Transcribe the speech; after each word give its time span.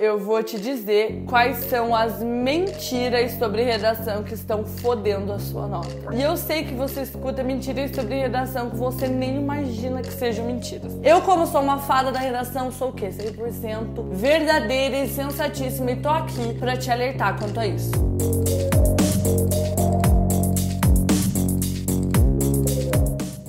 eu 0.00 0.18
vou 0.18 0.42
te 0.42 0.58
dizer 0.58 1.24
quais 1.26 1.58
são 1.66 1.94
as 1.94 2.22
mentiras 2.22 3.32
sobre 3.32 3.62
redação 3.62 4.22
que 4.22 4.32
estão 4.32 4.64
fodendo 4.64 5.30
a 5.30 5.38
sua 5.38 5.66
nota. 5.66 6.14
E 6.14 6.22
eu 6.22 6.38
sei 6.38 6.64
que 6.64 6.72
você 6.72 7.02
escuta 7.02 7.44
mentiras 7.44 7.94
sobre 7.94 8.18
redação 8.18 8.70
que 8.70 8.76
você 8.76 9.06
nem 9.06 9.36
imagina 9.36 10.00
que 10.00 10.12
sejam 10.12 10.46
mentiras. 10.46 10.98
Eu, 11.02 11.20
como 11.20 11.46
sou 11.46 11.60
uma 11.60 11.78
fada 11.78 12.10
da 12.10 12.18
redação, 12.18 12.72
sou 12.72 12.88
o 12.88 12.92
quê? 12.94 13.10
100% 13.10 14.08
verdadeira 14.10 14.96
e 15.00 15.08
sensatíssima 15.08 15.90
e 15.90 15.96
tô 15.96 16.08
aqui 16.08 16.54
para 16.58 16.78
te 16.78 16.90
alertar 16.90 17.38
quanto 17.38 17.60
a 17.60 17.66
isso. 17.66 17.92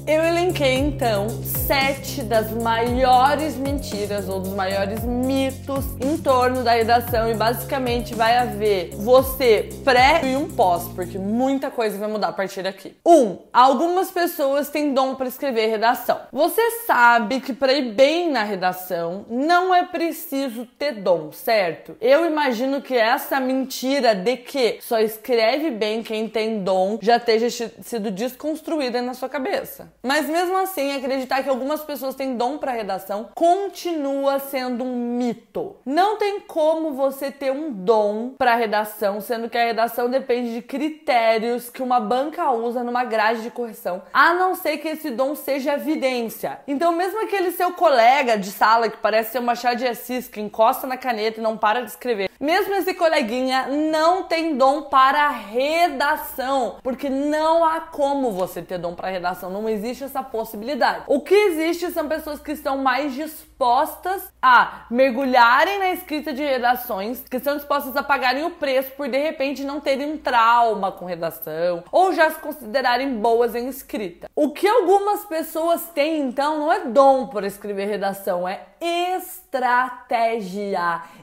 Eu 0.06 0.22
elenquei 0.22 0.78
então 0.78 1.28
sete 1.68 2.24
das 2.24 2.52
maiores 2.52 3.56
mentiras 3.56 4.28
ou 4.28 4.40
dos 4.40 4.54
maiores 4.54 5.04
mitos 5.04 5.86
em 6.02 6.18
torno 6.18 6.64
da 6.64 6.72
redação 6.72 7.30
e 7.30 7.34
basicamente 7.34 8.16
vai 8.16 8.38
haver 8.38 8.92
você 8.96 9.70
pré 9.84 10.22
e 10.24 10.36
um 10.36 10.50
pós, 10.50 10.88
porque 10.96 11.18
muita 11.18 11.70
coisa 11.70 11.98
vai 11.98 12.10
mudar 12.10 12.30
a 12.30 12.34
partir 12.34 12.64
daqui. 12.64 12.96
Um, 13.06 13.38
algumas 13.54 14.10
pessoas 14.10 14.70
têm 14.70 14.94
dom 14.94 15.16
para 15.16 15.28
escrever 15.28 15.68
redação. 15.68 16.20
Você 16.32 16.62
sabe 16.86 17.40
que 17.40 17.54
para 17.54 17.74
ir 17.74 17.94
bem 17.94 18.32
na 18.32 18.44
redação 18.44 19.26
não 19.30 19.74
é 19.74 19.86
preciso 19.86 20.66
ter 20.66 20.94
dom, 20.94 21.32
certo? 21.32 21.96
Eu 22.02 22.26
imagino 22.26 22.82
que 22.82 22.96
essa 22.96 23.40
mentira 23.40 24.16
de 24.16 24.38
que 24.38 24.80
só 24.82 25.00
escreve 25.00 25.70
bem 25.70 26.02
quem 26.02 26.28
tem 26.28 26.64
dom 26.64 26.98
já 27.02 27.18
esteja 27.18 27.72
sido 27.82 28.10
desconstruída 28.10 29.02
na 29.02 29.14
sua 29.14 29.30
cabeça. 29.30 29.92
Mas 30.02 30.28
mesmo 30.28 30.58
assim, 30.58 30.96
acreditar 30.96 31.44
que 31.44 31.50
algumas 31.62 31.84
pessoas 31.84 32.16
têm 32.16 32.36
dom 32.36 32.58
para 32.58 32.72
redação 32.72 33.30
continua 33.36 34.40
sendo 34.40 34.84
um 34.84 34.96
mito. 35.16 35.76
Não 35.86 36.18
tem 36.18 36.40
como 36.40 36.94
você 36.94 37.30
ter 37.30 37.52
um 37.52 37.72
dom 37.72 38.34
para 38.36 38.56
redação, 38.56 39.22
sendo 39.22 39.48
que 39.48 39.58
a 39.58 39.66
redação 39.66 40.10
depende 40.10 40.56
de 40.56 40.64
critérios 40.64 41.70
que 41.70 41.84
uma 41.84 42.00
banca 42.00 42.50
usa 42.52 42.84
numa 42.84 43.04
grade 43.04 43.44
de 43.44 43.52
correção, 43.52 44.02
a 44.12 44.34
não 44.34 44.56
ser 44.56 44.80
que 44.80 44.88
esse 44.88 45.12
dom 45.12 45.36
seja 45.36 45.74
evidência. 45.74 46.60
Então, 46.68 46.92
mesmo 46.92 47.22
aquele 47.22 47.52
seu 47.52 47.72
colega 47.74 48.40
de 48.40 48.50
sala 48.50 48.90
que 48.90 48.98
parece 48.98 49.34
ser 49.34 49.40
uma 49.40 49.54
chá 49.54 49.76
de 49.76 49.88
assis 49.88 50.28
que 50.28 50.42
encosta 50.42 50.88
na 50.88 50.98
caneta 50.98 51.40
e 51.40 51.44
não 51.44 51.56
para 51.56 51.82
de 51.82 51.92
escrever, 51.92 52.31
mesmo 52.42 52.74
esse 52.74 52.96
coleguinha 52.96 53.68
não 53.68 54.24
tem 54.24 54.58
dom 54.58 54.82
para 54.82 55.30
redação, 55.30 56.78
porque 56.82 57.08
não 57.08 57.64
há 57.64 57.82
como 57.82 58.32
você 58.32 58.64
ter 58.64 58.80
dom 58.80 58.96
para 58.96 59.10
redação, 59.10 59.52
não 59.52 59.70
existe 59.70 60.04
essa 60.04 60.24
possibilidade. 60.24 61.04
O 61.06 61.22
que 61.22 61.36
existe 61.36 61.92
são 61.92 62.08
pessoas 62.08 62.40
que 62.40 62.52
estão 62.52 62.80
mais 62.80 63.14
dispostas 63.14 64.34
a 64.42 64.88
mergulharem 64.90 65.78
na 65.78 65.92
escrita 65.92 66.34
de 66.34 66.44
redações, 66.44 67.24
que 67.30 67.38
estão 67.38 67.56
dispostas 67.56 67.96
a 67.96 68.02
pagarem 68.02 68.44
o 68.44 68.52
preço 68.52 68.90
por 68.94 69.08
de 69.08 69.20
repente 69.20 69.64
não 69.64 69.80
terem 69.80 70.14
um 70.14 70.18
trauma 70.18 70.92
com 70.92 71.06
redação 71.06 71.84
ou 71.92 72.12
já 72.12 72.32
se 72.32 72.40
considerarem 72.40 73.20
boas 73.20 73.54
em 73.54 73.68
escrita. 73.68 74.30
O 74.36 74.52
que 74.52 74.68
algumas 74.68 75.26
pessoas 75.26 75.90
têm 75.94 76.22
então 76.22 76.58
não 76.58 76.74
é 76.74 76.86
dom 76.86 77.28
por 77.28 77.44
escrever 77.44 77.86
redação, 77.86 78.48
é 78.48 78.71
estratégia. 78.82 80.72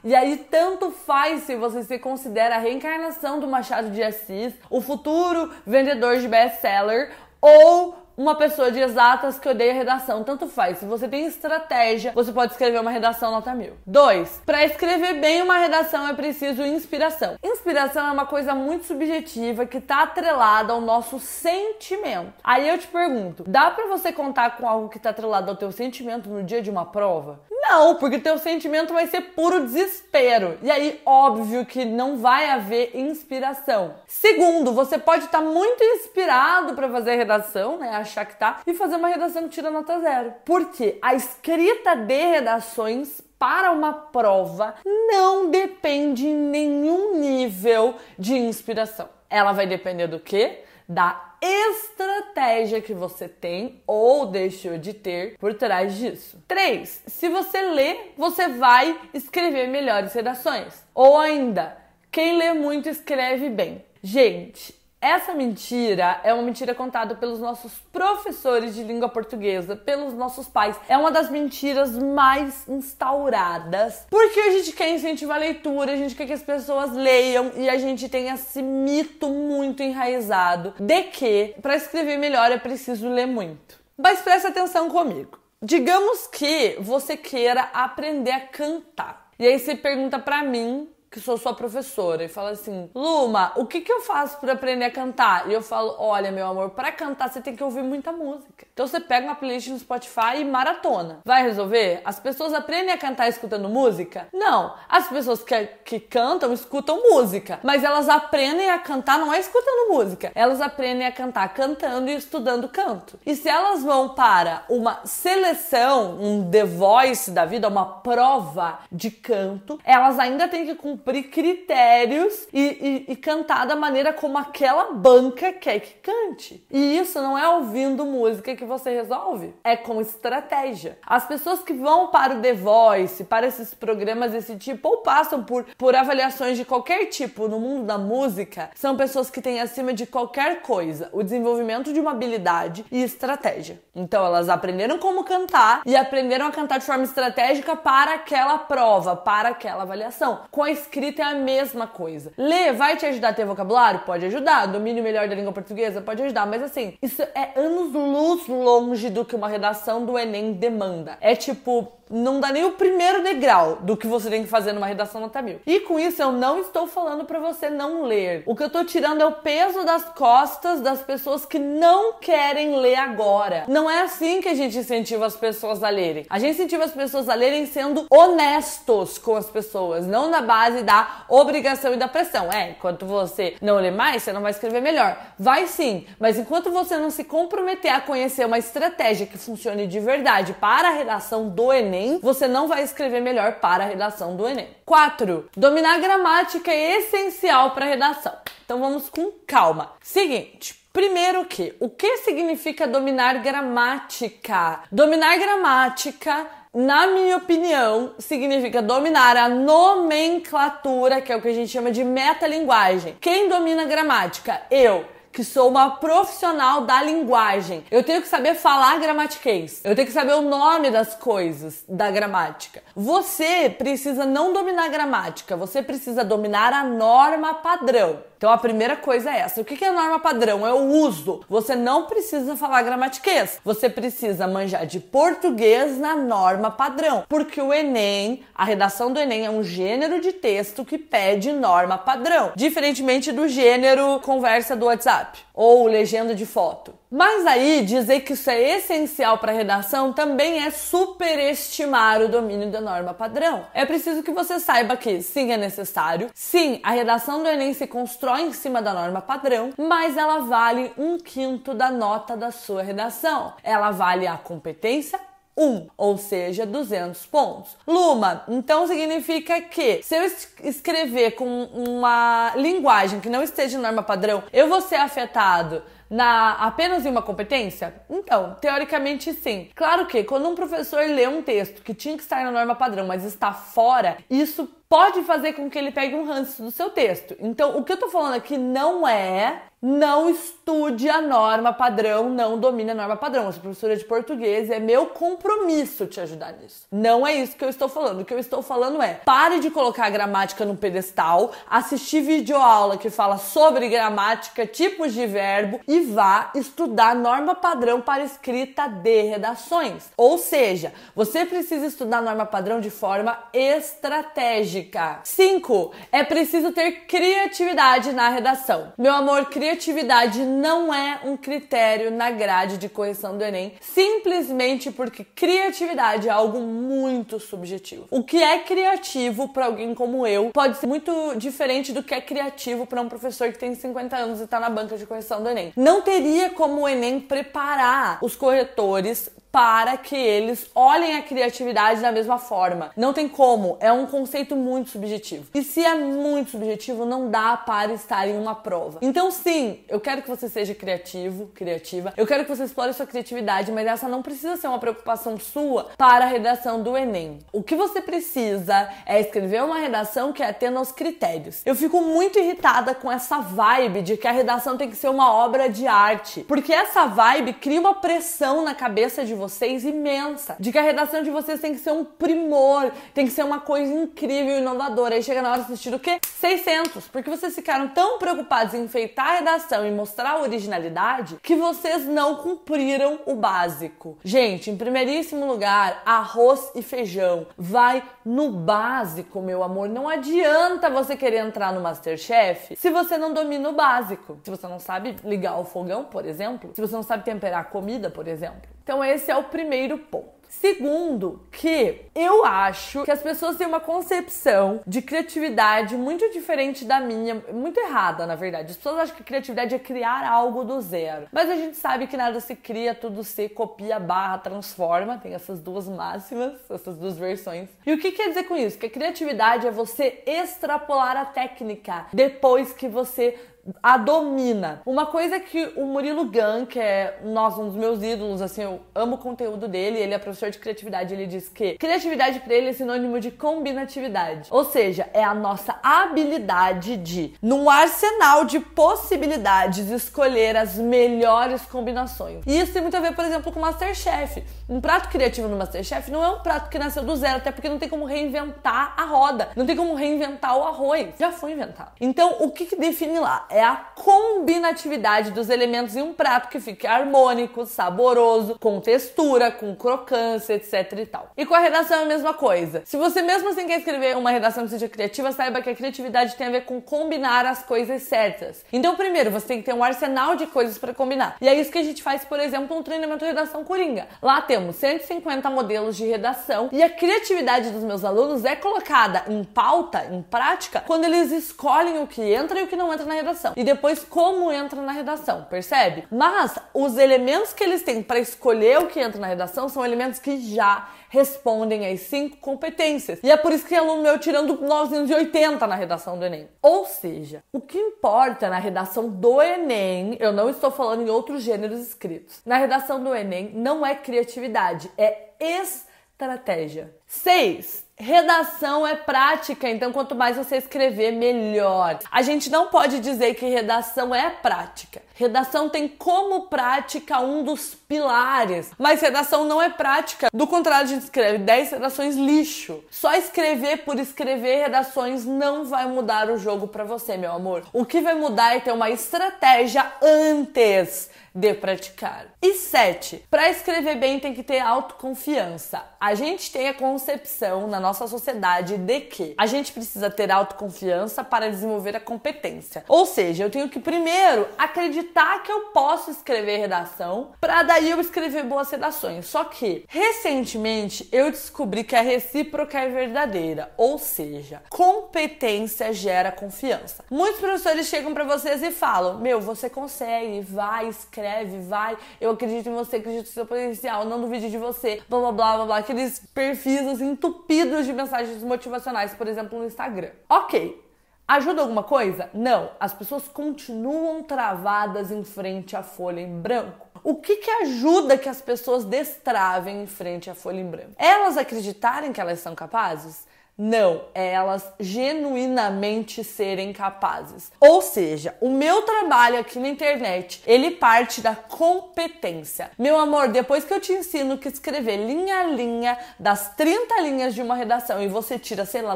E 0.03 0.15
aí 0.15 0.37
tanto 0.49 0.91
faz 0.91 1.43
se 1.43 1.55
você 1.57 1.83
se 1.83 1.99
considera 1.99 2.55
a 2.55 2.59
reencarnação 2.59 3.39
do 3.39 3.47
Machado 3.47 3.91
de 3.91 4.01
Assis, 4.01 4.53
o 4.69 4.79
futuro 4.79 5.53
vendedor 5.65 6.17
de 6.17 6.27
best-seller 6.27 7.11
ou 7.41 7.99
uma 8.19 8.35
pessoa 8.35 8.69
de 8.69 8.81
exatas 8.81 9.39
que 9.39 9.47
odeia 9.47 9.73
redação, 9.73 10.25
tanto 10.25 10.45
faz. 10.49 10.79
Se 10.79 10.85
você 10.85 11.07
tem 11.07 11.25
estratégia, 11.25 12.11
você 12.13 12.33
pode 12.33 12.51
escrever 12.51 12.81
uma 12.81 12.91
redação 12.91 13.31
nota 13.31 13.55
mil. 13.55 13.77
Dois, 13.85 14.41
para 14.45 14.65
escrever 14.65 15.21
bem 15.21 15.41
uma 15.41 15.57
redação 15.57 16.05
é 16.05 16.13
preciso 16.13 16.61
inspiração. 16.65 17.37
Inspiração 17.41 18.09
é 18.09 18.11
uma 18.11 18.25
coisa 18.25 18.53
muito 18.53 18.85
subjetiva 18.85 19.65
que 19.65 19.77
está 19.77 20.03
atrelada 20.03 20.73
ao 20.73 20.81
nosso 20.81 21.17
sentimento. 21.17 22.33
Aí 22.43 22.67
eu 22.67 22.77
te 22.77 22.87
pergunto, 22.87 23.45
dá 23.47 23.71
para 23.71 23.87
você 23.87 24.11
contar 24.11 24.57
com 24.57 24.67
algo 24.67 24.89
que 24.89 24.97
está 24.97 25.11
atrelado 25.11 25.49
ao 25.49 25.55
teu 25.55 25.71
sentimento 25.71 26.27
no 26.29 26.43
dia 26.43 26.61
de 26.61 26.69
uma 26.69 26.85
prova? 26.85 27.39
Não, 27.69 27.93
porque 27.95 28.17
teu 28.17 28.39
sentimento 28.39 28.93
vai 28.93 29.05
ser 29.05 29.21
puro 29.21 29.63
desespero. 29.63 30.57
E 30.63 30.71
aí, 30.71 30.99
óbvio 31.05 31.63
que 31.67 31.85
não 31.85 32.17
vai 32.17 32.49
haver 32.49 32.95
inspiração. 32.95 33.93
Segundo, 34.07 34.73
você 34.73 34.97
pode 34.97 35.25
estar 35.25 35.37
tá 35.37 35.43
muito 35.43 35.83
inspirado 35.83 36.73
para 36.73 36.89
fazer 36.89 37.11
a 37.11 37.15
redação, 37.15 37.77
né? 37.77 37.89
Achar 37.89 38.25
que 38.25 38.35
tá, 38.35 38.61
e 38.65 38.73
fazer 38.73 38.95
uma 38.95 39.07
redação 39.07 39.43
que 39.43 39.49
tira 39.49 39.69
nota 39.69 39.99
zero. 39.99 40.33
Porque 40.43 40.97
a 40.99 41.13
escrita 41.13 41.95
de 41.95 42.31
redações 42.31 43.21
para 43.37 43.71
uma 43.71 43.93
prova 43.93 44.73
não 44.83 45.51
depende 45.51 46.25
em 46.25 46.35
nenhum 46.35 47.19
nível 47.19 47.95
de 48.17 48.35
inspiração. 48.35 49.07
Ela 49.29 49.51
vai 49.51 49.67
depender 49.67 50.07
do 50.07 50.19
quê? 50.19 50.63
Da 50.87 51.28
estratégia 51.41 52.81
que 52.81 52.93
você 52.93 53.27
tem 53.27 53.81
ou 53.85 54.25
deixou 54.25 54.77
de 54.77 54.93
ter 54.93 55.37
por 55.37 55.53
trás 55.53 55.95
disso. 55.95 56.41
3. 56.47 57.03
Se 57.07 57.29
você 57.29 57.61
lê, 57.61 58.11
você 58.17 58.47
vai 58.47 58.99
escrever 59.13 59.67
melhores 59.67 60.13
redações. 60.13 60.73
Ou 60.93 61.17
ainda, 61.17 61.77
quem 62.11 62.37
lê 62.37 62.53
muito 62.53 62.89
escreve 62.89 63.49
bem. 63.49 63.83
Gente, 64.01 64.73
essa 65.01 65.33
mentira 65.33 66.19
é 66.23 66.33
uma 66.33 66.43
mentira 66.43 66.75
contada 66.75 67.15
pelos 67.15 67.39
nossos 67.39 67.73
professores 67.91 68.75
de 68.75 68.83
língua 68.83 69.07
portuguesa, 69.07 69.75
pelos 69.75 70.13
nossos 70.13 70.47
pais. 70.47 70.75
É 70.89 70.97
uma 70.97 71.09
das 71.09 71.29
mentiras 71.29 71.97
mais 71.97 72.67
instauradas. 72.67 74.05
Porque 74.09 74.39
a 74.39 74.51
gente 74.51 74.73
quer 74.73 74.89
incentivar 74.89 75.37
a 75.37 75.39
leitura, 75.39 75.93
a 75.93 75.95
gente 75.95 76.15
quer 76.15 76.25
que 76.25 76.33
as 76.33 76.43
pessoas 76.43 76.91
leiam 76.91 77.53
e 77.55 77.69
a 77.69 77.77
gente 77.77 78.09
tem 78.09 78.27
esse 78.29 78.61
mito 78.61 79.29
muito 79.29 79.81
enraizado 79.81 80.73
de 80.77 81.03
que 81.03 81.55
para 81.61 81.75
escrever 81.75 82.17
melhor 82.17 82.51
é 82.51 82.57
preciso 82.57 83.07
ler 83.07 83.25
muito. 83.25 83.79
Mas 83.97 84.21
preste 84.21 84.47
atenção 84.47 84.89
comigo. 84.89 85.39
Digamos 85.61 86.27
que 86.27 86.77
você 86.79 87.15
queira 87.15 87.69
aprender 87.73 88.31
a 88.31 88.47
cantar. 88.47 89.29
E 89.39 89.45
aí 89.45 89.57
você 89.57 89.75
pergunta 89.75 90.19
para 90.19 90.43
mim 90.43 90.89
que 91.11 91.19
sou 91.19 91.37
sua 91.37 91.53
professora, 91.53 92.23
e 92.23 92.27
fala 92.27 92.51
assim: 92.51 92.89
Luma, 92.93 93.51
o 93.55 93.65
que, 93.65 93.81
que 93.81 93.91
eu 93.91 94.01
faço 94.01 94.37
para 94.39 94.53
aprender 94.53 94.85
a 94.85 94.91
cantar? 94.91 95.49
E 95.49 95.53
eu 95.53 95.61
falo: 95.61 95.95
Olha, 95.97 96.31
meu 96.31 96.45
amor, 96.45 96.71
para 96.71 96.91
cantar 96.91 97.29
você 97.29 97.41
tem 97.41 97.55
que 97.55 97.63
ouvir 97.63 97.81
muita 97.81 98.11
música. 98.11 98.67
Então 98.73 98.85
você 98.85 98.99
pega 98.99 99.25
uma 99.25 99.35
playlist 99.35 99.69
no 99.69 99.79
Spotify 99.79 100.37
e 100.37 100.45
maratona. 100.45 101.19
Vai 101.25 101.43
resolver? 101.43 102.01
As 102.05 102.19
pessoas 102.19 102.53
aprendem 102.53 102.93
a 102.93 102.97
cantar 102.97 103.27
escutando 103.27 103.67
música? 103.67 104.27
Não. 104.31 104.75
As 104.87 105.07
pessoas 105.07 105.43
que, 105.43 105.65
que 105.83 105.99
cantam 105.99 106.53
escutam 106.53 107.01
música, 107.11 107.59
mas 107.63 107.83
elas 107.83 108.07
aprendem 108.07 108.69
a 108.69 108.79
cantar 108.79 109.17
não 109.17 109.33
é 109.33 109.39
escutando 109.39 109.91
música, 109.91 110.31
elas 110.35 110.61
aprendem 110.61 111.07
a 111.07 111.11
cantar 111.11 111.53
cantando 111.53 112.09
e 112.09 112.15
estudando 112.15 112.69
canto. 112.69 113.19
E 113.25 113.35
se 113.35 113.49
elas 113.49 113.83
vão 113.83 114.09
para 114.09 114.63
uma 114.69 114.99
seleção, 115.05 116.17
um 116.19 116.49
The 116.49 116.65
Voice 116.65 117.31
da 117.31 117.45
vida, 117.45 117.67
uma 117.67 117.85
prova 117.85 118.79
de 118.91 119.09
canto, 119.09 119.79
elas 119.83 120.19
ainda 120.19 120.47
têm 120.47 120.65
que 120.65 120.75
cumprir 120.75 120.98
cumprir 120.99 121.29
critérios 121.29 122.47
e, 122.51 123.05
e, 123.07 123.13
e 123.13 123.15
cantar 123.15 123.65
da 123.65 123.75
maneira 123.75 124.11
como 124.11 124.37
aquela 124.37 124.91
banca 124.91 125.53
quer 125.53 125.79
que 125.79 125.93
cante. 125.95 126.65
E 126.69 126.97
isso 126.97 127.21
não 127.21 127.37
é 127.37 127.47
ouvindo 127.47 128.05
música 128.05 128.55
que 128.55 128.65
você 128.65 128.91
resolve, 128.91 129.53
é 129.63 129.77
com 129.77 130.01
estratégia. 130.01 130.97
As 131.05 131.25
pessoas 131.25 131.61
que 131.61 131.73
vão 131.73 132.07
para 132.07 132.35
o 132.35 132.41
The 132.41 132.53
Voice, 132.53 133.23
para 133.23 133.47
esses 133.47 133.73
programas 133.73 134.33
desse 134.33 134.57
tipo, 134.57 134.89
ou 134.89 134.97
passam 134.97 135.43
por, 135.43 135.65
por 135.77 135.95
avaliações 135.95 136.57
de 136.57 136.65
qualquer 136.65 137.05
tipo 137.05 137.47
no 137.47 137.59
mundo 137.59 137.85
da 137.85 137.97
música, 137.97 138.69
são 138.75 138.97
pessoas 138.97 139.29
que 139.29 139.41
têm 139.41 139.61
acima 139.61 139.93
de 139.93 140.05
qualquer 140.05 140.61
coisa 140.61 141.09
o 141.13 141.23
desenvolvimento 141.23 141.93
de 141.93 141.99
uma 141.99 142.11
habilidade 142.11 142.85
e 142.91 143.01
estratégia. 143.01 143.81
Então 143.95 144.25
elas 144.25 144.49
aprenderam 144.49 144.97
como 144.97 145.23
cantar 145.23 145.81
e 145.85 145.95
aprenderam 145.95 146.47
a 146.47 146.51
cantar 146.51 146.79
de 146.79 146.85
forma 146.85 147.03
estratégica 147.03 147.75
para 147.75 148.15
aquela 148.15 148.57
prova, 148.57 149.15
para 149.15 149.49
aquela 149.49 149.83
avaliação. 149.83 150.41
Com 150.51 150.63
a 150.63 150.71
escrita 150.89 151.21
é 151.21 151.25
a 151.25 151.35
mesma 151.35 151.85
coisa. 151.85 152.33
Ler 152.35 152.73
vai 152.73 152.97
te 152.97 153.05
ajudar 153.05 153.29
a 153.29 153.33
ter 153.33 153.45
vocabulário? 153.45 154.01
Pode 154.01 154.25
ajudar. 154.25 154.65
Domínio 154.65 155.03
melhor 155.03 155.27
da 155.27 155.35
língua 155.35 155.53
portuguesa? 155.53 156.01
Pode 156.01 156.23
ajudar. 156.23 156.47
Mas 156.47 156.63
assim, 156.63 156.97
isso 157.01 157.21
é 157.21 157.51
anos 157.55 157.93
luz 157.93 158.47
longe 158.47 159.09
do 159.09 159.23
que 159.23 159.35
uma 159.35 159.47
redação 159.47 160.03
do 160.05 160.17
Enem 160.17 160.53
demanda. 160.53 161.17
É 161.21 161.35
tipo 161.35 161.98
não 162.09 162.39
dá 162.39 162.51
nem 162.51 162.65
o 162.65 162.71
primeiro 162.71 163.23
degrau 163.23 163.77
do 163.81 163.95
que 163.95 164.07
você 164.07 164.29
tem 164.29 164.43
que 164.43 164.49
fazer 164.49 164.73
numa 164.73 164.87
redação 164.87 165.21
nota 165.21 165.41
mil. 165.41 165.59
E 165.65 165.81
com 165.81 165.99
isso 165.99 166.21
eu 166.21 166.31
não 166.31 166.59
estou 166.59 166.87
falando 166.87 167.25
para 167.25 167.39
você 167.39 167.69
não 167.69 168.03
ler. 168.03 168.43
O 168.45 168.55
que 168.55 168.63
eu 168.63 168.69
tô 168.69 168.83
tirando 168.83 169.21
é 169.21 169.25
o 169.25 169.33
peso 169.33 169.83
das 169.83 170.03
costas 170.05 170.81
das 170.81 171.01
pessoas 171.01 171.45
que 171.45 171.59
não 171.59 172.13
querem 172.13 172.77
ler 172.77 172.95
agora. 172.95 173.65
Não 173.67 173.89
é 173.89 174.01
assim 174.01 174.41
que 174.41 174.49
a 174.49 174.55
gente 174.55 174.77
incentiva 174.77 175.25
as 175.25 175.35
pessoas 175.35 175.83
a 175.83 175.89
lerem. 175.89 176.25
A 176.29 176.39
gente 176.39 176.55
incentiva 176.55 176.83
as 176.83 176.91
pessoas 176.91 177.29
a 177.29 177.35
lerem 177.35 177.65
sendo 177.65 178.05
honestos 178.09 179.17
com 179.17 179.35
as 179.35 179.47
pessoas, 179.47 180.07
não 180.07 180.29
na 180.29 180.41
base 180.41 180.83
da 180.83 181.25
obrigação 181.29 181.93
e 181.93 181.97
da 181.97 182.07
pressão. 182.07 182.51
É, 182.51 182.71
enquanto 182.71 183.05
você 183.05 183.55
não 183.61 183.75
lê 183.77 183.91
mais, 183.91 184.23
você 184.23 184.33
não 184.33 184.41
vai 184.41 184.51
escrever 184.51 184.81
melhor. 184.81 185.17
Vai 185.37 185.67
sim, 185.67 186.05
mas 186.19 186.37
enquanto 186.37 186.71
você 186.71 186.97
não 186.97 187.11
se 187.11 187.23
comprometer 187.23 187.91
a 187.91 188.01
conhecer 188.01 188.45
uma 188.45 188.57
estratégia 188.57 189.27
que 189.27 189.37
funcione 189.37 189.85
de 189.85 189.99
verdade 189.99 190.53
para 190.53 190.89
a 190.89 190.91
redação 190.91 191.49
do 191.49 191.71
Enem, 191.71 191.98
Enem, 191.99 192.19
você 192.21 192.47
não 192.47 192.67
vai 192.67 192.83
escrever 192.83 193.21
melhor 193.21 193.55
para 193.55 193.83
a 193.83 193.87
redação 193.87 194.35
do 194.35 194.47
Enem. 194.47 194.69
4. 194.85 195.49
Dominar 195.55 195.95
a 195.95 195.99
gramática 195.99 196.71
é 196.71 196.99
essencial 196.99 197.71
para 197.71 197.85
a 197.85 197.89
redação. 197.89 198.33
Então 198.65 198.79
vamos 198.79 199.09
com 199.09 199.31
calma. 199.45 199.93
Seguinte, 200.01 200.79
Primeiro 200.91 201.45
que, 201.45 201.75
o 201.79 201.87
que 201.87 202.17
significa 202.17 202.87
dominar 202.87 203.43
gramática? 203.43 204.81
Dominar 204.91 205.37
gramática 205.37 206.47
na 206.73 207.07
minha 207.07 207.37
opinião, 207.37 208.13
significa 208.17 208.81
dominar 208.81 209.37
a 209.37 209.47
nomenclatura, 209.47 211.21
que 211.21 211.31
é 211.31 211.35
o 211.35 211.41
que 211.41 211.47
a 211.47 211.53
gente 211.53 211.71
chama 211.71 211.91
de 211.91 212.03
metalinguagem. 212.03 213.17
Quem 213.21 213.47
domina 213.47 213.85
gramática? 213.85 214.61
Eu 214.69 215.05
que 215.31 215.43
sou 215.43 215.69
uma 215.69 215.91
profissional 215.91 216.81
da 216.81 217.01
linguagem. 217.01 217.83
Eu 217.91 218.03
tenho 218.03 218.21
que 218.21 218.27
saber 218.27 218.55
falar 218.55 218.99
gramatiquês. 218.99 219.81
Eu 219.83 219.95
tenho 219.95 220.07
que 220.07 220.13
saber 220.13 220.33
o 220.33 220.41
nome 220.41 220.89
das 220.89 221.15
coisas 221.15 221.83
da 221.87 222.09
gramática. 222.09 222.81
Você 222.95 223.69
precisa 223.69 224.25
não 224.25 224.53
dominar 224.53 224.85
a 224.85 224.89
gramática, 224.89 225.55
você 225.55 225.81
precisa 225.81 226.23
dominar 226.23 226.73
a 226.73 226.83
norma 226.83 227.53
padrão. 227.55 228.28
Então 228.39 228.53
a 228.53 228.57
primeira 228.57 228.95
coisa 228.95 229.29
é 229.29 229.39
essa. 229.39 229.59
O 229.59 229.65
que 229.65 229.83
é 229.83 229.91
norma 229.91 230.17
padrão? 230.17 230.65
É 230.65 230.71
o 230.71 230.85
uso. 230.85 231.41
Você 231.49 231.75
não 231.75 232.05
precisa 232.05 232.55
falar 232.55 232.83
gramatiquês. 232.83 233.59
Você 233.65 233.89
precisa 233.89 234.47
manjar 234.47 234.85
de 234.85 235.01
português 235.01 235.99
na 235.99 236.15
norma 236.15 236.71
padrão. 236.71 237.25
Porque 237.27 237.61
o 237.61 237.73
Enem, 237.73 238.41
a 238.55 238.63
redação 238.63 239.11
do 239.11 239.19
Enem 239.19 239.45
é 239.45 239.49
um 239.49 239.61
gênero 239.61 240.21
de 240.21 240.31
texto 240.31 240.85
que 240.85 240.97
pede 240.97 241.51
norma 241.51 241.97
padrão. 241.97 242.53
Diferentemente 242.55 243.33
do 243.33 243.45
gênero 243.45 244.21
conversa 244.21 244.73
do 244.73 244.85
WhatsApp 244.85 245.48
ou 245.61 245.87
legenda 245.87 246.33
de 246.33 246.45
foto. 246.45 246.93
Mas 247.11 247.45
aí 247.45 247.83
dizer 247.83 248.21
que 248.21 248.31
isso 248.31 248.49
é 248.49 248.77
essencial 248.77 249.39
para 249.39 249.51
a 249.51 249.55
redação 249.55 250.13
também 250.13 250.63
é 250.63 250.71
superestimar 250.71 252.21
o 252.21 252.29
domínio 252.29 252.71
da 252.71 252.79
norma 252.79 253.13
padrão. 253.13 253.65
É 253.73 253.85
preciso 253.85 254.23
que 254.23 254.31
você 254.31 254.57
saiba 254.57 254.95
que 254.95 255.21
sim 255.21 255.51
é 255.51 255.57
necessário, 255.57 256.29
sim 256.33 256.79
a 256.81 256.91
redação 256.91 257.43
do 257.43 257.49
Enem 257.49 257.73
se 257.73 257.85
constrói 257.87 258.43
em 258.43 258.53
cima 258.53 258.81
da 258.81 258.93
norma 258.93 259.19
padrão, 259.19 259.71
mas 259.77 260.15
ela 260.15 260.39
vale 260.39 260.93
um 260.97 261.17
quinto 261.17 261.73
da 261.73 261.91
nota 261.91 262.37
da 262.37 262.51
sua 262.51 262.81
redação. 262.81 263.51
Ela 263.61 263.91
vale 263.91 264.27
a 264.27 264.37
competência 264.37 265.19
1, 265.59 265.87
ou 265.97 266.17
seja, 266.17 266.65
200 266.65 267.25
pontos. 267.25 267.75
Luma, 267.85 268.43
então 268.47 268.87
significa 268.87 269.61
que 269.61 270.01
se 270.01 270.15
eu 270.15 270.23
escrever 270.63 271.31
com 271.31 271.65
uma 271.65 272.53
linguagem 272.55 273.19
que 273.19 273.29
não 273.29 273.43
esteja 273.43 273.77
em 273.77 273.81
norma 273.81 274.01
padrão, 274.01 274.43
eu 274.53 274.69
vou 274.69 274.79
ser 274.79 274.95
afetado 274.95 275.83
na 276.09 276.53
apenas 276.53 277.05
em 277.05 277.09
uma 277.09 277.21
competência? 277.21 277.93
Então, 278.09 278.55
teoricamente 278.59 279.33
sim. 279.33 279.69
Claro 279.75 280.07
que 280.07 280.23
quando 280.23 280.49
um 280.49 280.55
professor 280.55 281.05
lê 281.05 281.27
um 281.27 281.43
texto 281.43 281.83
que 281.83 281.93
tinha 281.93 282.15
que 282.15 282.23
estar 282.23 282.43
na 282.43 282.51
norma 282.51 282.73
padrão, 282.75 283.05
mas 283.05 283.23
está 283.23 283.53
fora, 283.53 284.17
isso 284.29 284.67
pode 284.89 285.21
fazer 285.21 285.53
com 285.53 285.69
que 285.69 285.77
ele 285.77 285.91
pegue 285.91 286.15
um 286.15 286.25
ranço 286.25 286.63
do 286.63 286.71
seu 286.71 286.89
texto. 286.89 287.35
Então, 287.39 287.77
o 287.77 287.83
que 287.83 287.93
eu 287.93 287.97
tô 287.97 288.09
falando 288.09 288.33
aqui 288.33 288.57
não 288.57 289.07
é 289.07 289.61
não 289.81 290.29
estude 290.29 291.09
a 291.09 291.21
norma 291.21 291.71
padrão, 291.71 292.29
não 292.29 292.57
domine 292.57 292.91
a 292.91 292.95
norma 292.95 293.15
padrão. 293.15 293.45
Eu 293.45 293.53
sou 293.53 293.61
professora 293.61 293.95
de 293.95 294.03
português 294.03 294.69
e 294.69 294.73
é 294.73 294.79
meu 294.79 295.07
compromisso 295.07 296.05
te 296.05 296.19
ajudar 296.19 296.53
nisso. 296.53 296.85
Não 296.91 297.25
é 297.25 297.35
isso 297.35 297.55
que 297.55 297.63
eu 297.63 297.69
estou 297.69 297.87
falando. 297.87 298.21
O 298.21 298.25
que 298.25 298.33
eu 298.33 298.39
estou 298.39 298.61
falando 298.61 299.01
é 299.01 299.13
pare 299.25 299.59
de 299.59 299.69
colocar 299.69 300.05
a 300.05 300.09
gramática 300.09 300.65
no 300.65 300.75
pedestal, 300.75 301.51
assistir 301.69 302.21
videoaula 302.21 302.97
que 302.97 303.09
fala 303.09 303.37
sobre 303.37 303.87
gramática, 303.87 304.65
tipos 304.65 305.13
de 305.13 305.25
verbo 305.25 305.79
e 305.87 306.01
vá 306.01 306.51
estudar 306.55 307.15
norma 307.15 307.55
padrão 307.55 308.01
para 308.01 308.23
escrita 308.23 308.87
de 308.87 309.21
redações. 309.21 310.11
Ou 310.17 310.37
seja, 310.37 310.93
você 311.15 311.45
precisa 311.45 311.85
estudar 311.85 312.21
norma 312.21 312.45
padrão 312.45 312.81
de 312.81 312.89
forma 312.89 313.37
estratégica. 313.53 315.21
5. 315.23 315.93
É 316.11 316.23
preciso 316.23 316.71
ter 316.73 317.05
criatividade 317.05 318.11
na 318.11 318.29
redação. 318.29 318.91
Meu 318.97 319.13
amor, 319.13 319.45
criatividade 319.45 319.68
criatividade 319.69 320.39
não 320.39 320.91
é 320.91 321.19
um 321.23 321.37
critério 321.37 322.09
na 322.09 322.31
grade 322.31 322.77
de 322.77 322.89
correção 322.89 323.37
do 323.37 323.43
Enem, 323.43 323.73
simplesmente 323.79 324.89
porque 324.89 325.23
criatividade 325.23 326.27
é 326.27 326.31
algo 326.31 326.59
muito 326.59 327.39
subjetivo. 327.39 328.07
O 328.09 328.23
que 328.23 328.41
é 328.41 328.57
criativo 328.59 329.49
para 329.49 329.67
alguém 329.67 329.93
como 329.93 330.25
eu 330.25 330.49
pode 330.51 330.77
ser 330.77 330.87
muito 330.87 331.35
diferente 331.35 331.93
do 331.93 332.01
que 332.01 332.15
é 332.15 332.21
criativo 332.21 332.87
para 332.87 332.99
um 332.99 333.07
professor 333.07 333.51
que 333.51 333.59
tem 333.59 333.75
50 333.75 334.17
anos 334.17 334.39
e 334.39 334.45
está 334.45 334.59
na 334.59 334.71
banca 334.71 334.97
de 334.97 335.05
correção 335.05 335.43
do 335.43 335.49
Enem. 335.49 335.71
Não 335.75 336.01
teria 336.01 336.49
como 336.49 336.81
o 336.81 336.89
Enem 336.89 337.19
preparar 337.19 338.17
os 338.23 338.35
corretores 338.35 339.29
para 339.51 339.97
que 339.97 340.15
eles 340.15 340.69
olhem 340.75 341.15
a 341.17 341.21
criatividade 341.21 342.01
da 342.01 342.11
mesma 342.11 342.37
forma. 342.37 342.91
Não 342.95 343.13
tem 343.13 343.27
como, 343.27 343.77
é 343.79 343.91
um 343.91 344.05
conceito 344.05 344.55
muito 344.55 344.91
subjetivo. 344.91 345.47
E 345.53 345.63
se 345.63 345.83
é 345.83 345.95
muito 345.95 346.51
subjetivo, 346.51 347.05
não 347.05 347.29
dá 347.29 347.57
para 347.57 347.93
estar 347.93 348.27
em 348.27 348.37
uma 348.37 348.55
prova. 348.55 348.99
Então, 349.01 349.31
sim, 349.31 349.79
eu 349.87 349.99
quero 349.99 350.21
que 350.21 350.29
você 350.29 350.47
seja 350.47 350.75
criativo, 350.75 351.47
criativa. 351.53 352.13
Eu 352.15 352.27
quero 352.27 352.43
que 352.43 352.55
você 352.55 352.63
explore 352.63 352.93
sua 352.93 353.07
criatividade, 353.07 353.71
mas 353.71 353.87
essa 353.87 354.07
não 354.07 354.21
precisa 354.21 354.55
ser 354.57 354.67
uma 354.67 354.79
preocupação 354.79 355.37
sua 355.39 355.89
para 355.97 356.25
a 356.25 356.27
redação 356.27 356.81
do 356.83 356.95
Enem. 356.95 357.39
O 357.51 357.63
que 357.63 357.75
você 357.75 358.01
precisa 358.01 358.89
é 359.05 359.19
escrever 359.19 359.63
uma 359.63 359.79
redação 359.79 360.31
que 360.31 360.43
atenda 360.43 360.79
aos 360.79 360.91
critérios. 360.91 361.61
Eu 361.65 361.75
fico 361.75 362.01
muito 362.01 362.37
irritada 362.37 362.93
com 362.93 363.11
essa 363.11 363.39
vibe 363.39 364.01
de 364.01 364.17
que 364.17 364.27
a 364.27 364.31
redação 364.31 364.77
tem 364.77 364.89
que 364.89 364.95
ser 364.95 365.09
uma 365.09 365.33
obra 365.33 365.69
de 365.69 365.87
arte, 365.87 366.41
porque 366.41 366.73
essa 366.73 367.05
vibe 367.05 367.53
cria 367.53 367.79
uma 367.79 367.95
pressão 367.95 368.63
na 368.63 368.75
cabeça 368.75 369.25
de 369.25 369.38
vocês 369.39 369.83
imensa. 369.83 370.55
De 370.59 370.71
que 370.71 370.77
a 370.77 370.81
redação 370.81 371.23
de 371.23 371.31
vocês 371.31 371.59
tem 371.59 371.73
que 371.73 371.79
ser 371.79 371.91
um 371.91 372.05
primor, 372.05 372.91
tem 373.13 373.25
que 373.25 373.31
ser 373.31 373.43
uma 373.43 373.59
coisa 373.59 373.91
incrível 373.91 374.59
inovadora. 374.59 375.15
Aí 375.15 375.23
chega 375.23 375.41
na 375.41 375.51
hora 375.51 375.61
de 375.61 375.65
assistir 375.65 375.93
o 375.93 375.99
quê? 375.99 376.19
600. 376.23 377.07
Porque 377.07 377.29
vocês 377.29 377.55
ficaram 377.55 377.87
tão 377.87 378.19
preocupados 378.19 378.73
em 378.73 378.83
enfeitar 378.83 379.27
a 379.27 379.33
redação 379.39 379.87
e 379.87 379.91
mostrar 379.91 380.31
a 380.31 380.41
originalidade 380.41 381.37
que 381.41 381.55
vocês 381.55 382.05
não 382.05 382.35
cumpriram 382.35 383.19
o 383.25 383.35
básico. 383.35 384.17
Gente, 384.23 384.69
em 384.69 384.77
primeiríssimo 384.77 385.45
lugar, 385.45 386.03
arroz 386.05 386.71
e 386.75 386.81
feijão. 386.81 387.47
Vai 387.57 388.03
no 388.25 388.51
básico, 388.51 389.41
meu 389.41 389.63
amor. 389.63 389.89
Não 389.89 390.07
adianta 390.07 390.89
você 390.89 391.15
querer 391.15 391.39
entrar 391.39 391.73
no 391.73 391.81
Masterchef 391.81 392.75
se 392.75 392.89
você 392.89 393.17
não 393.17 393.33
domina 393.33 393.69
o 393.69 393.73
básico. 393.73 394.37
Se 394.43 394.49
você 394.49 394.67
não 394.67 394.79
sabe 394.79 395.15
ligar 395.23 395.59
o 395.59 395.63
fogão, 395.63 396.05
por 396.05 396.25
exemplo. 396.25 396.71
Se 396.73 396.81
você 396.81 396.95
não 396.95 397.03
sabe 397.03 397.23
temperar 397.23 397.61
a 397.61 397.63
comida, 397.63 398.09
por 398.09 398.27
exemplo. 398.27 398.69
Então 398.83 399.03
esse 399.03 399.28
é 399.31 399.37
o 399.37 399.43
primeiro 399.43 399.97
ponto. 399.97 400.39
Segundo, 400.49 401.41
que 401.51 402.07
eu 402.15 402.43
acho 402.43 403.03
que 403.03 403.11
as 403.11 403.21
pessoas 403.21 403.55
têm 403.55 403.67
uma 403.67 403.79
concepção 403.79 404.81
de 404.85 404.99
criatividade 404.99 405.95
muito 405.95 406.27
diferente 406.31 406.85
da 406.85 406.99
minha, 406.99 407.35
muito 407.53 407.79
errada, 407.79 408.25
na 408.25 408.35
verdade. 408.35 408.71
As 408.71 408.77
pessoas 408.77 408.97
acham 408.97 409.15
que 409.15 409.23
criatividade 409.23 409.75
é 409.75 409.79
criar 409.79 410.27
algo 410.27 410.63
do 410.63 410.81
zero. 410.81 411.27
Mas 411.31 411.51
a 411.51 411.55
gente 411.55 411.77
sabe 411.77 412.07
que 412.07 412.17
nada 412.17 412.39
se 412.39 412.55
cria, 412.55 412.95
tudo 412.95 413.23
se 413.23 413.47
copia, 413.47 413.99
barra, 413.99 414.39
transforma. 414.39 415.19
Tem 415.19 415.35
essas 415.35 415.61
duas 415.61 415.87
máximas, 415.87 416.53
essas 416.67 416.97
duas 416.97 417.15
versões. 417.15 417.69
E 417.85 417.93
o 417.93 417.99
que 417.99 418.11
quer 418.11 418.29
dizer 418.29 418.43
com 418.45 418.57
isso? 418.57 418.79
Que 418.79 418.87
a 418.87 418.89
criatividade 418.89 419.67
é 419.67 419.71
você 419.71 420.23
extrapolar 420.25 421.15
a 421.15 421.25
técnica 421.25 422.07
depois 422.11 422.73
que 422.73 422.87
você 422.87 423.37
a 423.81 423.97
domina. 423.97 424.81
Uma 424.85 425.05
coisa 425.05 425.39
que 425.39 425.73
o 425.75 425.85
Murilo 425.85 426.25
Gun, 426.25 426.65
que 426.65 426.79
é 426.79 427.19
nossa, 427.23 427.61
um 427.61 427.67
dos 427.67 427.75
meus 427.75 428.03
ídolos, 428.03 428.41
assim, 428.41 428.63
eu 428.63 428.81
amo 428.93 429.15
o 429.15 429.17
conteúdo 429.17 429.67
dele, 429.67 429.99
ele 429.99 430.13
é 430.13 430.17
professor 430.17 430.49
de 430.49 430.59
criatividade, 430.59 431.13
ele 431.13 431.25
diz 431.25 431.49
que 431.49 431.77
criatividade 431.77 432.39
para 432.39 432.53
ele 432.53 432.69
é 432.69 432.73
sinônimo 432.73 433.19
de 433.19 433.31
combinatividade. 433.31 434.47
Ou 434.51 434.65
seja, 434.65 435.09
é 435.13 435.23
a 435.23 435.33
nossa 435.33 435.79
habilidade 435.83 436.97
de, 436.97 437.33
num 437.41 437.69
arsenal 437.69 438.45
de 438.45 438.59
possibilidades, 438.59 439.89
escolher 439.89 440.55
as 440.57 440.75
melhores 440.75 441.63
combinações. 441.63 442.43
E 442.45 442.59
isso 442.59 442.73
tem 442.73 442.81
muito 442.81 442.97
a 442.97 442.99
ver, 442.99 443.15
por 443.15 443.25
exemplo, 443.25 443.51
com 443.51 443.59
Masterchef. 443.59 444.43
Um 444.67 444.79
prato 444.81 445.09
criativo 445.09 445.47
no 445.47 445.57
Masterchef 445.57 446.11
não 446.11 446.23
é 446.23 446.29
um 446.29 446.39
prato 446.39 446.69
que 446.69 446.79
nasceu 446.79 447.03
do 447.03 447.15
zero, 447.15 447.37
até 447.37 447.51
porque 447.51 447.69
não 447.69 447.79
tem 447.79 447.89
como 447.89 448.05
reinventar 448.05 448.93
a 448.97 449.05
roda, 449.05 449.49
não 449.55 449.65
tem 449.65 449.75
como 449.75 449.95
reinventar 449.95 450.57
o 450.57 450.63
arroz. 450.63 451.09
Já 451.19 451.31
foi 451.31 451.53
inventado. 451.53 451.91
Então, 451.99 452.37
o 452.39 452.51
que, 452.51 452.65
que 452.65 452.75
define 452.75 453.19
lá? 453.19 453.45
É 453.49 453.58
a 453.61 453.75
combinatividade 453.75 455.31
dos 455.31 455.49
elementos 455.49 455.95
em 455.95 456.01
um 456.01 456.13
prato 456.13 456.49
que 456.49 456.59
fique 456.59 456.87
harmônico, 456.87 457.65
saboroso, 457.65 458.57
com 458.59 458.79
textura, 458.79 459.51
com 459.51 459.75
crocância, 459.75 460.53
etc 460.53 460.93
e 460.97 461.05
tal. 461.05 461.31
E 461.37 461.45
com 461.45 461.53
a 461.53 461.59
redação 461.59 461.99
é 461.99 462.03
a 462.03 462.05
mesma 462.05 462.33
coisa. 462.33 462.81
Se 462.85 462.97
você 462.97 463.21
mesmo 463.21 463.49
assim 463.49 463.67
quer 463.67 463.79
escrever 463.79 464.15
uma 464.17 464.31
redação 464.31 464.63
que 464.63 464.69
seja 464.69 464.87
criativa, 464.87 465.31
saiba 465.31 465.61
que 465.61 465.69
a 465.69 465.75
criatividade 465.75 466.35
tem 466.35 466.47
a 466.47 466.51
ver 466.51 466.65
com 466.65 466.81
combinar 466.81 467.45
as 467.45 467.63
coisas 467.63 468.03
certas. 468.03 468.63
Então, 468.71 468.95
primeiro, 468.95 469.31
você 469.31 469.47
tem 469.47 469.59
que 469.59 469.65
ter 469.65 469.73
um 469.73 469.83
arsenal 469.83 470.35
de 470.35 470.47
coisas 470.47 470.77
para 470.77 470.93
combinar. 470.93 471.35
E 471.41 471.47
é 471.47 471.53
isso 471.53 471.71
que 471.71 471.77
a 471.77 471.83
gente 471.83 472.01
faz, 472.01 472.23
por 472.23 472.39
exemplo, 472.39 472.77
um 472.77 472.83
treinamento 472.83 473.19
de 473.19 473.25
redação 473.25 473.63
coringa. 473.63 474.07
Lá 474.21 474.41
temos 474.41 474.75
150 474.77 475.49
modelos 475.49 475.97
de 475.97 476.05
redação 476.05 476.69
e 476.71 476.81
a 476.81 476.89
criatividade 476.89 477.69
dos 477.69 477.83
meus 477.83 478.03
alunos 478.03 478.45
é 478.45 478.55
colocada 478.55 479.23
em 479.27 479.43
pauta, 479.43 480.05
em 480.11 480.21
prática, 480.21 480.83
quando 480.85 481.05
eles 481.05 481.31
escolhem 481.31 482.01
o 482.01 482.07
que 482.07 482.21
entra 482.21 482.59
e 482.59 482.63
o 482.63 482.67
que 482.67 482.75
não 482.75 482.93
entra 482.93 483.05
na 483.05 483.13
redação 483.13 483.38
redação. 483.39 483.53
E 483.55 483.63
depois 483.63 484.03
como 484.03 484.51
entra 484.51 484.81
na 484.81 484.91
redação, 484.91 485.45
percebe? 485.49 486.07
Mas 486.11 486.57
os 486.73 486.97
elementos 486.97 487.53
que 487.53 487.63
eles 487.63 487.81
têm 487.81 488.03
para 488.03 488.19
escolher 488.19 488.79
o 488.79 488.87
que 488.87 488.99
entra 488.99 489.19
na 489.19 489.27
redação 489.27 489.69
são 489.69 489.83
elementos 489.85 490.19
que 490.19 490.39
já 490.53 490.89
respondem 491.09 491.91
às 491.91 492.01
cinco 492.01 492.37
competências. 492.37 493.19
E 493.23 493.31
é 493.31 493.37
por 493.37 493.51
isso 493.51 493.65
que 493.65 493.75
aluno 493.75 494.03
meu 494.03 494.19
tirando 494.19 494.61
980 494.61 495.65
na 495.65 495.75
redação 495.75 496.19
do 496.19 496.25
Enem. 496.25 496.49
Ou 496.61 496.85
seja, 496.85 497.43
o 497.51 497.61
que 497.61 497.77
importa 497.77 498.49
na 498.49 498.59
redação 498.59 499.09
do 499.09 499.41
Enem, 499.41 500.17
eu 500.19 500.31
não 500.31 500.49
estou 500.49 500.69
falando 500.69 501.01
em 501.01 501.09
outros 501.09 501.41
gêneros 501.41 501.79
escritos. 501.79 502.41
Na 502.45 502.57
redação 502.57 503.03
do 503.03 503.15
Enem 503.15 503.51
não 503.53 503.85
é 503.85 503.95
criatividade, 503.95 504.91
é 504.97 505.29
estratégia. 505.39 506.98
6. 507.09 507.89
Redação 507.97 508.87
é 508.87 508.95
prática, 508.95 509.67
então 509.67 509.91
quanto 509.91 510.15
mais 510.15 510.37
você 510.37 510.55
escrever, 510.55 511.11
melhor. 511.11 511.99
A 512.09 512.21
gente 512.21 512.49
não 512.49 512.67
pode 512.67 512.99
dizer 513.01 513.33
que 513.33 513.45
redação 513.45 514.15
é 514.15 514.29
prática. 514.29 515.01
Redação 515.15 515.67
tem 515.67 515.85
como 515.85 516.43
prática 516.43 517.19
um 517.19 517.43
dos 517.43 517.75
pilares, 517.75 518.71
mas 518.77 519.01
redação 519.01 519.43
não 519.43 519.61
é 519.61 519.69
prática. 519.69 520.29
Do 520.33 520.47
contrário, 520.47 520.85
a 520.85 520.89
gente 520.89 521.03
escreve 521.03 521.39
10 521.39 521.71
redações 521.71 522.15
lixo. 522.15 522.81
Só 522.89 523.13
escrever 523.15 523.83
por 523.83 523.99
escrever 523.99 524.61
redações 524.61 525.25
não 525.25 525.65
vai 525.65 525.85
mudar 525.87 526.29
o 526.29 526.37
jogo 526.37 526.69
para 526.69 526.85
você, 526.85 527.17
meu 527.17 527.33
amor. 527.33 527.65
O 527.73 527.85
que 527.85 527.99
vai 527.99 528.13
mudar 528.13 528.55
é 528.55 528.61
ter 528.61 528.71
uma 528.71 528.89
estratégia 528.89 529.91
antes 530.01 531.09
de 531.33 531.53
praticar. 531.53 532.27
E 532.41 532.53
7. 532.53 533.25
Para 533.29 533.49
escrever 533.49 533.95
bem 533.95 534.19
tem 534.19 534.33
que 534.33 534.43
ter 534.43 534.59
autoconfiança. 534.59 535.83
A 535.99 536.15
gente 536.15 536.51
tem 536.51 536.67
a 536.67 536.73
concepção 536.99 537.65
na 537.65 537.79
nossa 537.79 538.05
sociedade 538.07 538.77
de 538.77 538.99
que 538.99 539.33
a 539.37 539.45
gente 539.45 539.71
precisa 539.71 540.09
ter 540.09 540.29
autoconfiança 540.29 541.23
para 541.23 541.49
desenvolver 541.49 541.95
a 541.95 541.99
competência. 541.99 542.83
Ou 542.89 543.05
seja, 543.05 543.43
eu 543.43 543.49
tenho 543.49 543.69
que 543.69 543.79
primeiro 543.79 544.45
acreditar 544.57 545.41
que 545.43 545.51
eu 545.51 545.67
posso 545.67 546.11
escrever 546.11 546.57
redação 546.57 547.31
para 547.39 547.63
daí 547.63 547.89
eu 547.89 548.01
escrever 548.01 548.43
boas 548.43 548.69
redações. 548.69 549.27
Só 549.27 549.45
que 549.45 549.85
recentemente 549.87 551.07
eu 551.09 551.31
descobri 551.31 551.85
que 551.85 551.95
a 551.95 552.01
recíproca 552.01 552.77
é 552.77 552.89
verdadeira, 552.89 553.71
ou 553.77 553.97
seja, 553.97 554.61
competência 554.69 555.93
gera 555.93 556.33
confiança. 556.33 557.05
Muitos 557.09 557.39
professores 557.39 557.87
chegam 557.87 558.13
para 558.13 558.25
vocês 558.25 558.61
e 558.61 558.71
falam: 558.71 559.19
"Meu, 559.19 559.39
você 559.39 559.69
consegue, 559.69 560.41
vai, 560.41 560.89
escreve, 560.89 561.59
vai. 561.59 561.97
Eu 562.19 562.31
acredito 562.31 562.67
em 562.67 562.73
você, 562.73 562.97
acredito 562.97 563.27
no 563.27 563.31
seu 563.31 563.45
potencial, 563.45 564.03
não 564.03 564.19
duvide 564.19 564.49
de 564.49 564.57
você." 564.57 565.01
Blá 565.07 565.19
blá 565.19 565.31
blá 565.31 565.55
blá, 565.55 565.65
blá 565.65 565.77
aqueles 565.77 566.21
perfis 566.33 566.88
entupidos 566.99 567.85
de 567.85 567.93
mensagens 567.93 568.43
motivacionais, 568.43 569.13
por 569.13 569.27
exemplo, 569.27 569.59
no 569.59 569.65
Instagram. 569.65 570.11
OK. 570.27 570.89
Ajuda 571.27 571.61
alguma 571.61 571.83
coisa? 571.83 572.27
Não. 572.33 572.71
As 572.79 572.91
pessoas 572.91 573.27
continuam 573.27 574.23
travadas 574.23 575.11
em 575.11 575.23
frente 575.23 575.75
à 575.75 575.83
folha 575.83 576.21
em 576.21 576.41
branco. 576.41 576.87
O 577.03 577.15
que, 577.15 577.35
que 577.35 577.51
ajuda 577.51 578.17
que 578.17 578.27
as 578.27 578.41
pessoas 578.41 578.83
destravem 578.83 579.83
em 579.83 579.85
frente 579.85 580.29
à 580.29 580.33
folha 580.33 580.59
em 580.59 580.67
branco? 580.67 580.95
Elas 580.97 581.37
acreditarem 581.37 582.11
que 582.11 582.19
elas 582.19 582.39
são 582.39 582.55
capazes? 582.55 583.27
Não, 583.61 584.03
é 584.15 584.31
elas 584.31 584.65
genuinamente 584.79 586.23
serem 586.23 586.71
capazes. 586.71 587.51
Ou 587.59 587.81
seja, 587.81 588.33
o 588.39 588.49
meu 588.49 588.83
trabalho 588.83 589.37
aqui 589.37 589.59
na 589.59 589.67
internet, 589.67 590.41
ele 590.47 590.71
parte 590.71 591.19
da 591.19 591.35
competência. 591.35 592.71
Meu 592.79 592.97
amor, 592.97 593.27
depois 593.27 593.65
que 593.65 593.73
eu 593.73 593.81
te 593.81 593.91
ensino 593.91 594.37
que 594.37 594.47
escrever 594.47 594.95
linha 594.95 595.41
a 595.41 595.43
linha 595.43 595.97
das 596.17 596.55
30 596.55 597.01
linhas 597.01 597.35
de 597.35 597.41
uma 597.41 597.53
redação 597.53 598.01
e 598.01 598.07
você 598.07 598.39
tira, 598.39 598.63
sei 598.63 598.81
lá, 598.81 598.95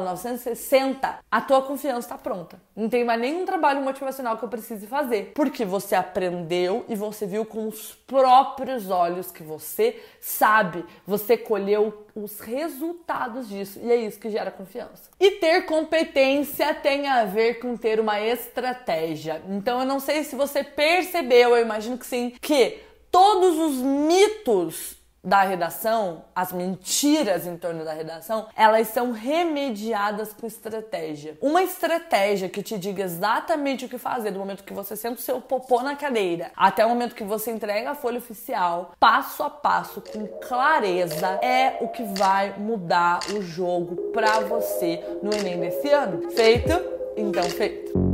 960, 0.00 1.18
a 1.30 1.40
tua 1.42 1.60
confiança 1.60 1.98
está 1.98 2.16
pronta. 2.16 2.58
Não 2.74 2.88
tem 2.88 3.04
mais 3.04 3.20
nenhum 3.20 3.44
trabalho 3.44 3.82
motivacional 3.82 4.38
que 4.38 4.44
eu 4.46 4.48
precise 4.48 4.86
fazer, 4.86 5.32
porque 5.34 5.66
você 5.66 5.94
aprendeu 5.94 6.86
e 6.88 6.94
você 6.94 7.26
viu 7.26 7.44
com 7.44 7.68
os 7.68 7.94
próprios 8.06 8.90
olhos 8.90 9.30
que 9.30 9.42
você 9.42 10.02
sabe, 10.22 10.86
você 11.06 11.36
colheu 11.36 12.06
os 12.14 12.40
resultados 12.40 13.48
disso. 13.48 13.78
E 13.82 13.90
é 13.90 13.96
isso 13.96 14.18
que 14.18 14.30
gera 14.30 14.53
confiança. 14.54 15.10
E 15.20 15.32
ter 15.32 15.66
competência 15.66 16.74
tem 16.74 17.06
a 17.08 17.24
ver 17.24 17.60
com 17.60 17.76
ter 17.76 18.00
uma 18.00 18.20
estratégia. 18.20 19.42
Então 19.48 19.80
eu 19.80 19.86
não 19.86 20.00
sei 20.00 20.24
se 20.24 20.34
você 20.34 20.64
percebeu, 20.64 21.56
eu 21.56 21.62
imagino 21.62 21.98
que 21.98 22.06
sim, 22.06 22.34
que 22.40 22.80
todos 23.10 23.58
os 23.58 23.74
mitos 23.76 24.96
da 25.24 25.42
redação, 25.42 26.24
as 26.34 26.52
mentiras 26.52 27.46
em 27.46 27.56
torno 27.56 27.84
da 27.84 27.92
redação, 27.92 28.46
elas 28.54 28.88
são 28.88 29.12
remediadas 29.12 30.32
com 30.32 30.46
estratégia. 30.46 31.38
Uma 31.40 31.62
estratégia 31.62 32.48
que 32.48 32.62
te 32.62 32.76
diga 32.78 33.02
exatamente 33.02 33.86
o 33.86 33.88
que 33.88 33.98
fazer 33.98 34.30
do 34.30 34.38
momento 34.38 34.64
que 34.64 34.74
você 34.74 34.94
senta 34.94 35.18
o 35.18 35.22
seu 35.22 35.40
popô 35.40 35.80
na 35.82 35.96
cadeira 35.96 36.50
até 36.56 36.84
o 36.84 36.88
momento 36.88 37.14
que 37.14 37.24
você 37.24 37.50
entrega 37.50 37.90
a 37.90 37.94
folha 37.94 38.18
oficial, 38.18 38.92
passo 39.00 39.42
a 39.42 39.50
passo, 39.50 40.00
com 40.00 40.26
clareza, 40.46 41.38
é 41.42 41.78
o 41.80 41.88
que 41.88 42.02
vai 42.02 42.58
mudar 42.58 43.20
o 43.36 43.42
jogo 43.42 43.96
para 44.12 44.40
você 44.40 45.02
no 45.22 45.34
Enem 45.34 45.58
desse 45.60 45.88
ano. 45.90 46.30
Feito? 46.30 46.72
Então 47.16 47.44
feito. 47.44 48.13